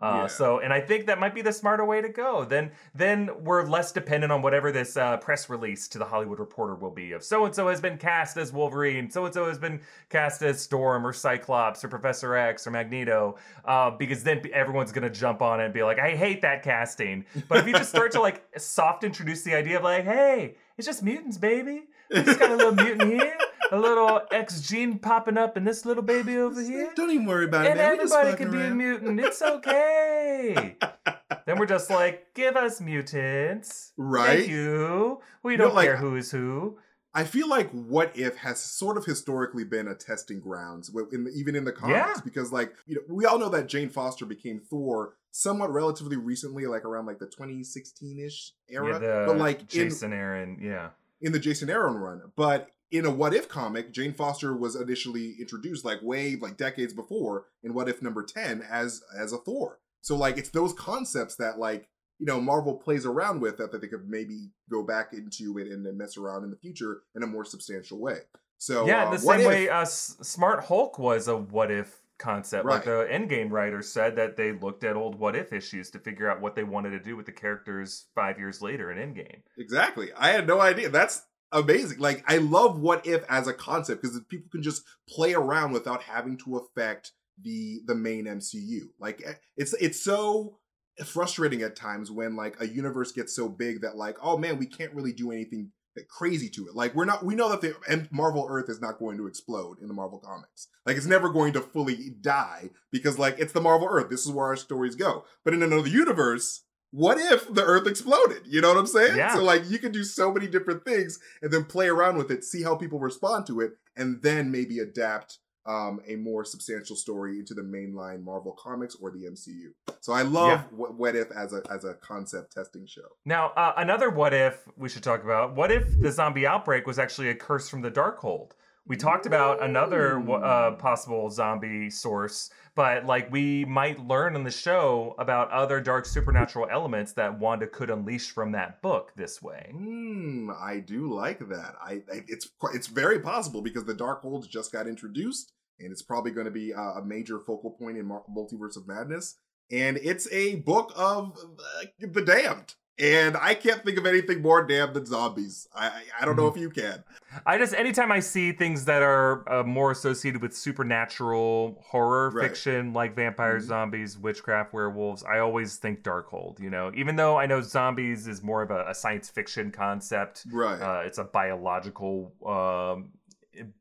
[0.02, 0.28] Uh, Yeah.
[0.28, 2.46] So, and I think that might be the smarter way to go.
[2.46, 6.76] Then, then we're less dependent on whatever this uh, press release to the Hollywood Reporter
[6.76, 7.12] will be.
[7.12, 10.42] Of so and so has been cast as Wolverine, so and so has been cast
[10.42, 15.42] as Storm or Cyclops or Professor X or Magneto, uh, because then everyone's gonna jump
[15.42, 17.26] on it and be like, I hate that casting.
[17.48, 20.86] But if you just start to like soft introduce the idea of like, hey, it's
[20.86, 21.88] just mutants, baby.
[22.12, 23.38] Just got a little mutant here,
[23.72, 26.91] a little X gene popping up in this little baby over here.
[26.95, 27.93] Don't even worry about it, And man.
[27.93, 29.19] Everybody can be a mutant.
[29.19, 30.76] It's okay.
[31.45, 33.93] then we're just like, give us mutants.
[33.98, 34.39] Right?
[34.39, 35.22] Thank you.
[35.43, 36.78] We You know, don't like- care who is who.
[37.12, 41.32] I feel like What If has sort of historically been a testing grounds, in the,
[41.32, 42.13] even in the comics, Yeah.
[42.24, 46.67] because like you know we all know that Jane Foster became Thor somewhat relatively recently,
[46.67, 50.60] like around like the 2016-ish era, yeah, the but like in Jason Aaron.
[50.62, 50.89] Yeah.
[51.22, 52.22] In the Jason Aaron run.
[52.36, 56.94] But in a What If comic, Jane Foster was initially introduced like way like decades
[56.94, 59.80] before in What If number 10 as as a Thor.
[60.02, 63.82] So like it's those concepts that like you know Marvel plays around with that, that
[63.82, 67.24] they could maybe go back into it and then mess around in the future in
[67.24, 68.20] a more substantial way.
[68.58, 72.02] So yeah, uh, the same If- way uh, S- Smart Hulk was a what if
[72.20, 72.66] concept.
[72.66, 72.86] Like Right.
[72.86, 76.42] the Endgame writer said that they looked at old what if issues to figure out
[76.42, 79.42] what they wanted to do with the characters five years later in Endgame.
[79.58, 80.10] Exactly.
[80.18, 80.90] I had no idea.
[80.90, 82.00] That's amazing.
[82.00, 86.04] Like I love what if as a concept because people can just play around without
[86.04, 88.90] having to affect the the main MCU.
[89.00, 90.60] Like eh, it's it's so
[91.06, 94.66] frustrating at times when like a universe gets so big that like oh man we
[94.66, 95.72] can't really do anything
[96.08, 96.76] crazy to it.
[96.76, 99.80] Like we're not we know that the and Marvel Earth is not going to explode
[99.82, 100.68] in the Marvel comics.
[100.86, 104.10] Like it's never going to fully die because like it's the Marvel Earth.
[104.10, 105.26] This is where our stories go.
[105.44, 108.44] But in another universe, what if the Earth exploded?
[108.46, 109.18] You know what I'm saying?
[109.18, 109.36] Yeah.
[109.36, 112.44] So like you can do so many different things and then play around with it,
[112.44, 117.39] see how people respond to it, and then maybe adapt um, a more substantial story
[117.39, 119.74] into the mainline Marvel comics or the MCU.
[120.02, 120.63] So I love Yeah.
[120.72, 123.08] what, what if as a as a concept testing show.
[123.26, 125.56] Now, uh, another what if we should talk about.
[125.56, 128.52] What if the zombie outbreak was actually a curse from the Darkhold?
[128.89, 134.49] We talked about another uh, possible zombie source, but like we might learn on the
[134.49, 139.69] show about other dark supernatural elements that Wanda could unleash from that book this way.
[139.71, 141.75] Hmm, I do like that.
[141.80, 146.32] I, I it's it's very possible because the Darkhold's just got introduced, and it's probably
[146.32, 149.36] going to be a, a major focal point in Multiverse of Madness.
[149.71, 154.66] And it's a book of uh, the damned, and I can't think of anything more
[154.66, 155.68] damn than zombies.
[155.76, 157.04] I I, I don't know if you can.
[157.46, 162.50] I just anytime I see things that are uh, more associated with supernatural horror Right.
[162.50, 163.68] fiction, like vampires, Mhm.
[163.68, 166.60] zombies, witchcraft, werewolves, I always think Darkhold.
[166.60, 170.46] You know, even though I know zombies is more of a, a science fiction concept,
[170.52, 170.82] Right.
[170.82, 173.12] uh, it's a biological um,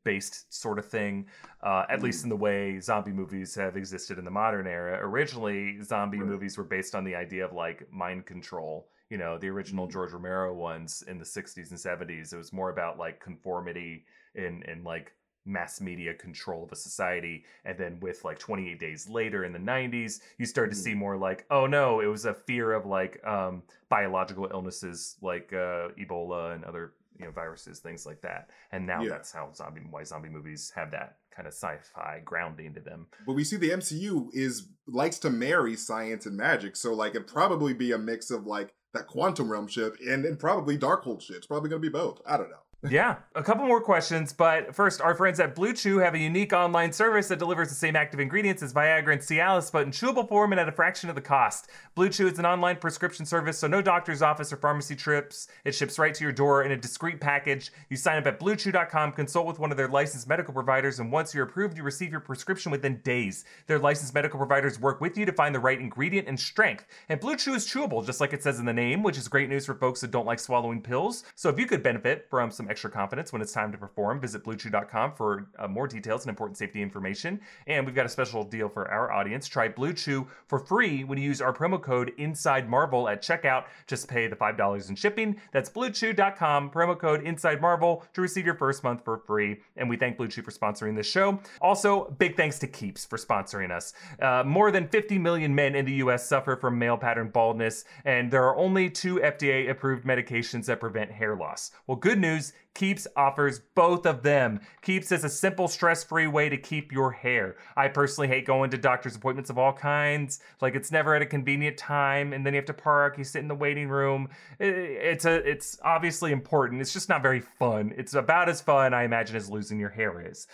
[0.03, 1.27] based sort of thing.
[1.61, 2.03] Uh, at Mm.
[2.03, 4.99] least in the way zombie movies have existed in the modern era.
[5.01, 6.27] Originally, zombie Right.
[6.27, 8.89] movies were based on the idea of like mind control.
[9.09, 9.87] You know, the original.
[9.87, 12.31] George Romero ones in the 60s and 70s.
[12.33, 15.13] It was more about like conformity and and like
[15.45, 17.43] mass media control of a society.
[17.65, 20.83] And then with like 28 days later in the 90s, you start to Mm.
[20.83, 25.51] see more like, oh no, it was a fear of like um, biological illnesses like
[25.53, 28.49] uh, Ebola and other you know viruses, things like that.
[28.71, 29.09] And now Yeah.
[29.09, 33.07] that's how zombie why zombie movies have that kind of sci-fi grounding to them.
[33.25, 37.27] But we see the MCU is likes to marry science and magic, so like it'd
[37.27, 41.37] probably be a mix of like that quantum realm ship and, and probably Darkhold shit.
[41.37, 42.21] It's probably going to be both.
[42.25, 45.97] I don't know yeah, a couple more questions, but first, our friends at Blue Chew
[45.97, 49.69] have a unique online service that delivers the same active ingredients as Viagra and Cialis,
[49.69, 51.69] but in chewable form and at a fraction of the cost.
[51.93, 55.49] Blue Chew is an online prescription service, so no doctor's office or pharmacy trips.
[55.65, 57.73] It ships right to your door in a discreet package.
[57.89, 61.35] You sign up at BlueChew.com, consult with one of their licensed medical providers, and once
[61.35, 63.43] you're approved, you receive your prescription within days.
[63.67, 66.85] Their licensed medical providers work with you to find the right ingredient and strength.
[67.09, 69.49] And Blue Chew is chewable, just like it says in the name, which is great
[69.49, 71.25] news for folks that don't like swallowing pills.
[71.35, 74.43] So if you could benefit from some extra confidence when it's time to perform, visit
[74.43, 77.39] bluechew.com for uh, more details and important safety information.
[77.67, 79.47] And we've got a special deal for our audience.
[79.47, 83.65] Try Blue Chew for free when you use our promo code Inside Marvel at checkout.
[83.87, 85.35] Just pay the $5 in shipping.
[85.51, 89.61] That's bluechew.com, promo code Inside Marvel to receive your first month for free.
[89.77, 91.39] And we thank Blue Chew for sponsoring this show.
[91.61, 93.93] Also, big thanks to Keeps for sponsoring us.
[94.21, 98.31] Uh, more than 50 million men in the US suffer from male pattern baldness, and
[98.31, 101.71] there are only two FDA approved medications that prevent hair loss.
[101.87, 104.61] Well, good news Keeps offers both of them.
[104.81, 107.57] Keeps is a simple, stress free way to keep your hair.
[107.75, 110.39] I personally hate going to doctor's appointments of all kinds.
[110.61, 113.39] Like, it's never at a convenient time, and then you have to park, you sit
[113.39, 114.29] in the waiting room.
[114.59, 116.79] It's, a, it's obviously important.
[116.79, 117.93] It's just not very fun.
[117.97, 120.47] It's about as fun, I imagine, as losing your hair is.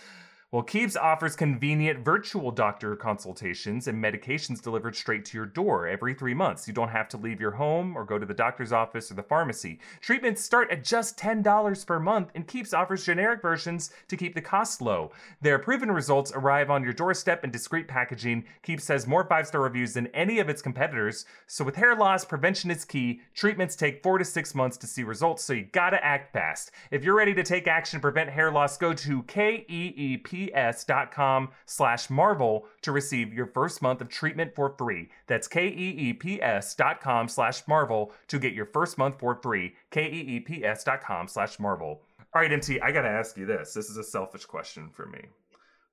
[0.55, 6.13] Well, Keeps offers convenient virtual doctor consultations and medications delivered straight to your door every
[6.13, 6.65] three months.
[6.65, 9.23] You don't have to leave your home or go to the doctor's office or the
[9.23, 9.81] pharmacy.
[9.99, 14.39] Treatments start at just $10 per month, and Keeps offers generic versions to keep the
[14.39, 15.11] cost low.
[15.41, 18.45] Their proven results arrive on your doorstep in discreet packaging.
[18.63, 21.25] Keeps has more five star reviews than any of its competitors.
[21.47, 23.19] So, with hair loss, prevention is key.
[23.33, 26.71] Treatments take four to six months to see results, so you gotta act fast.
[26.91, 32.10] If you're ready to take action to prevent hair loss, go to KEEP keeps.com slash
[32.10, 35.10] marvel to receive your first month of treatment for free.
[35.27, 39.75] That's keeps.com slash marvel to get your first month for free.
[39.91, 42.01] keeps.com slash marvel.
[42.34, 43.73] All right, MT, I gotta ask you this.
[43.73, 45.21] This is a selfish question for me.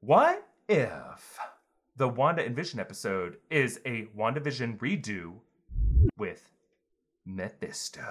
[0.01, 1.38] What if
[1.97, 5.35] the Wanda and Vision episode is a WandaVision redo
[6.19, 6.51] with
[7.25, 8.03] Mephisto?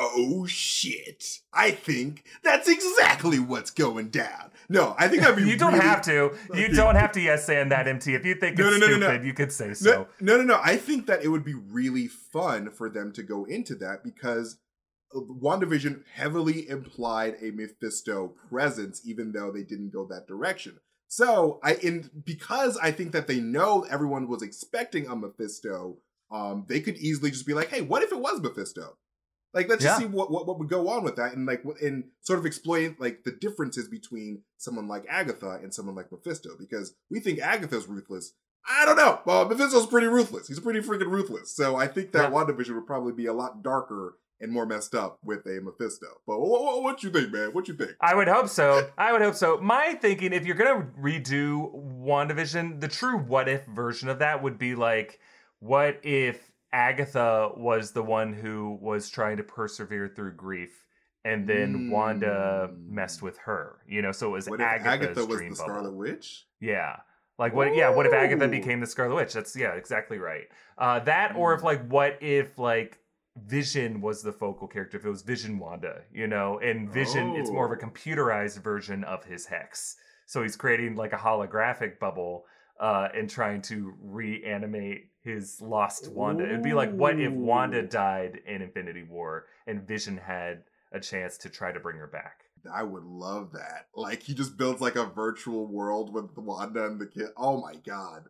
[0.00, 4.50] Oh shit, I think that's exactly what's going down.
[4.68, 5.84] No, I think I'd be You don't really...
[5.84, 6.32] have to.
[6.54, 8.14] You don't have to yes and that MT.
[8.14, 10.08] If you think no, it's no, no, stupid, you could say so.
[10.20, 10.60] No, no, no.
[10.62, 14.58] I think that it would be really fun for them to go into that because
[15.14, 20.78] WandaVision heavily implied a Mephisto presence, even though they didn't go that direction.
[21.08, 25.98] So I in because I think that they know everyone was expecting a Mephisto,
[26.30, 28.96] um, they could easily just be like, hey, what if it was Mephisto?
[29.52, 32.04] Like, let's just see what, what, what would go on with that, and like, and
[32.20, 36.94] sort of explain like the differences between someone like Agatha and someone like Mephisto, because
[37.10, 38.32] we think Agatha's ruthless.
[38.68, 39.20] I don't know.
[39.24, 40.46] Well, Mephisto's pretty ruthless.
[40.46, 41.50] He's pretty freaking ruthless.
[41.50, 42.38] So I think that yeah.
[42.38, 46.06] WandaVision would probably be a lot darker and more messed up with a Mephisto.
[46.26, 47.50] But what, what, what you think, man?
[47.52, 47.92] What you think?
[48.00, 48.88] I would hope so.
[48.96, 49.58] I would hope so.
[49.60, 54.58] My thinking, if you're gonna redo WandaVision, the true what if version of that would
[54.58, 55.18] be like,
[55.58, 60.86] what if Agatha was the one who was trying to persevere through grief,
[61.24, 61.90] and then mm.
[61.90, 63.78] Wanda messed with her.
[63.86, 65.94] You know, so it was what Agatha's Agatha was dream the Scarlet.
[65.94, 66.46] Witch.
[66.60, 66.96] Yeah.
[67.38, 67.68] Like what?
[67.68, 67.74] Ooh.
[67.74, 67.90] Yeah.
[67.90, 69.32] What if Agatha became the Scarlet Witch?
[69.32, 70.44] That's yeah, exactly right.
[70.78, 71.38] Uh, that, mm.
[71.38, 71.64] or if mm.
[71.64, 72.98] like, what if like
[73.46, 74.96] Vision was the focal character?
[74.96, 77.40] If it was Vision Wanda, you know, and Vision, oh.
[77.40, 77.88] it's more of a oh.
[77.88, 79.96] computerized version of his hex.
[80.26, 82.44] So he's creating like a holographic bubble
[82.78, 86.44] uh, and trying to reanimate his lost Wanda.
[86.44, 91.38] It'd be like what if Wanda died in Infinity War and Vision had a chance
[91.38, 92.44] to try to bring her back.
[92.72, 93.86] I would love that.
[93.94, 97.28] Like he just builds like a virtual world with Wanda and the kid.
[97.36, 98.24] Oh my god.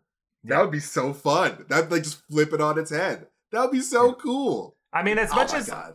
[0.44, 0.62] That yeah.
[0.62, 1.66] would be so fun.
[1.68, 3.26] That'd like just flip it on its head.
[3.52, 4.76] That would be so cool.
[4.92, 5.94] I mean, as oh much as god.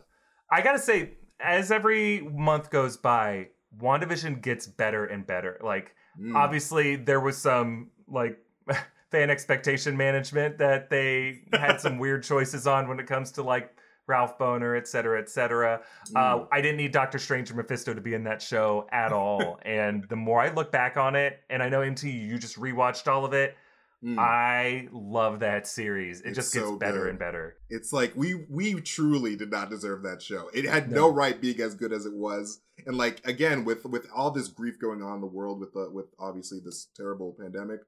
[0.50, 5.60] I gotta say, as every month goes by, WandaVision gets better and better.
[5.62, 6.34] Like, mm.
[6.34, 8.38] obviously, there was some like
[9.10, 13.76] fan expectation management that they had some weird choices on when it comes to like
[14.06, 15.80] Ralph Bohner, et cetera, et cetera.
[16.14, 16.42] Uh, mm.
[16.42, 19.58] Uh, I didn't need Doctor Strange or Mephisto to be in that show at all.
[19.64, 23.08] and the more I look back on it, and I know MT, you just rewatched
[23.08, 23.56] all of it.
[24.04, 24.18] Mm.
[24.18, 26.20] I love that series.
[26.20, 27.10] It it's just gets so better good.
[27.10, 27.56] and better.
[27.70, 30.48] It's like we we truly did not deserve that show.
[30.52, 31.08] It had no.
[31.08, 32.60] no right being as good as it was.
[32.86, 35.90] And like again, with with all this grief going on in the world, with the
[35.90, 37.80] with obviously this terrible pandemic,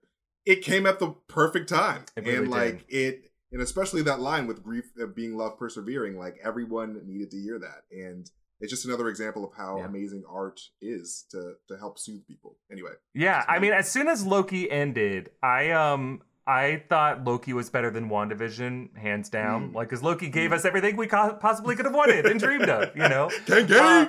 [0.46, 2.04] it came at the perfect time.
[2.16, 2.96] Really and like did.
[2.96, 7.40] it and especially that line with grief of being love persevering, like everyone needed to
[7.40, 7.84] hear that.
[7.90, 9.86] And it's just another example of how yeah.
[9.86, 12.56] amazing art is to to help soothe people.
[12.70, 12.92] Anyway.
[13.14, 17.90] Yeah, I mean as soon as Loki ended, I um I thought Loki was better
[17.90, 19.70] than WandaVision, hands down.
[19.70, 19.74] Mm.
[19.74, 22.96] Like, because Loki gave us everything we co- possibly could have wanted and dreamed of,
[22.96, 23.30] you know?
[23.46, 24.08] Gang, gang.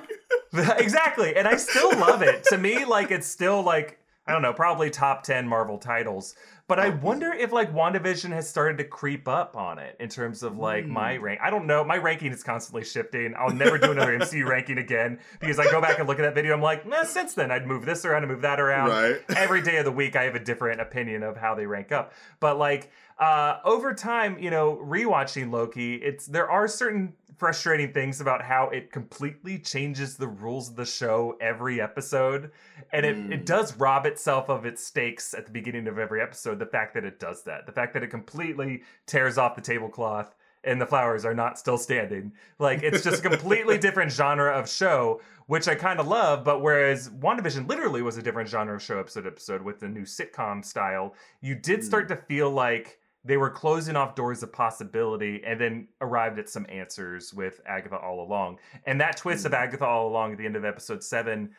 [0.54, 1.36] Uh, exactly.
[1.36, 2.46] And I still love it.
[2.46, 4.00] to me, like, it's still like,
[4.30, 6.36] I don't know, probably top 10 Marvel titles.
[6.68, 10.08] But I Oh, wonder if, like, WandaVision has started to creep up on it in
[10.08, 11.24] terms of, like, my Hmm.
[11.24, 11.40] rank.
[11.42, 11.84] I don't know.
[11.84, 13.34] My ranking is constantly shifting.
[13.36, 16.36] I'll never do another MCU ranking again because I go back and look at that
[16.36, 16.54] video.
[16.54, 19.20] I'm like, nah, since then, I'd move this around and move that around right.
[19.36, 22.14] every day of the week I have a different opinion of how they rank up.
[22.40, 28.22] But like uh over time, you know, rewatching Loki, it's there are certain frustrating things
[28.22, 32.52] about how it completely changes the rules of the show every episode.
[32.92, 33.46] And it, it Mm.
[33.46, 36.60] does rob itself of its stakes at the beginning of every episode.
[36.60, 37.66] The fact that it does that.
[37.66, 40.36] The fact that it completely tears off the tablecloth
[40.66, 42.34] and the flowers are not still standing.
[42.60, 46.44] Like it's just a completely different genre of show, which I kind of love.
[46.44, 50.02] But whereas WandaVision literally was a different genre of show episode episode with the new
[50.04, 55.42] sitcom style, you did start to feel like they were closing off doors of possibility
[55.46, 58.60] and then arrived at some answers with Agatha all along.
[58.86, 59.58] And that twist of Mm.
[59.58, 61.54] Agatha all along at the end of episode seven,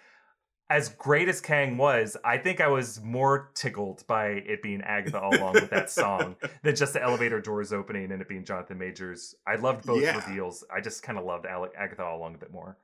[0.70, 5.18] as great as Kang was, I think I was more tickled by it being Agatha
[5.20, 8.78] all along with that song than just the elevator doors opening and it being Jonathan
[8.78, 9.34] Majors.
[9.46, 10.14] I loved both Yeah.
[10.16, 10.64] reveals.
[10.74, 12.78] I just kind of loved Agatha all along a bit more.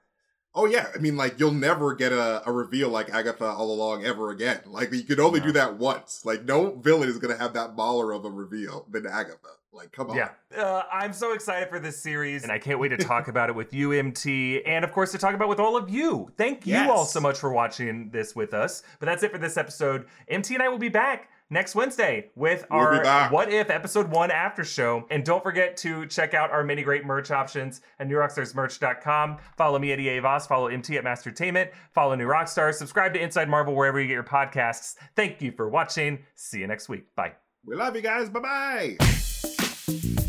[0.59, 4.05] Oh yeah, I mean, like you'll never get a, a reveal like Agatha all along
[4.07, 4.61] ever again.
[4.65, 5.47] Like you could only No.
[5.47, 6.23] do that once.
[6.25, 9.37] Like no villain is gonna have that baller of a reveal than Agatha.
[9.73, 10.17] Like come on.
[10.17, 10.31] Yeah.
[10.57, 13.55] Uh, I'm so excited for this series, and I can't wait to talk about it
[13.55, 16.33] with you, MT, and of course to talk about with all of you.
[16.39, 16.89] Thank you Yes.
[16.89, 18.83] all so much for watching this with us.
[18.99, 20.07] But that's it for this episode.
[20.29, 23.29] MT and I will be back next Wednesday with We'll our.
[23.31, 25.07] What If episode one after show.
[25.11, 29.39] And don't forget to check out our many great merch options at newrockstarsmerch.com.
[29.57, 33.49] Follow me at EA Voss, follow MT at Mastertainment, follow New Rockstars, subscribe to Inside
[33.49, 34.97] Marvel wherever you get your podcasts.
[35.15, 36.21] Thank you for watching.
[36.35, 37.15] See you next week.
[37.15, 37.33] Bye.
[37.65, 38.29] We love you guys.
[38.29, 40.26] Bye bye.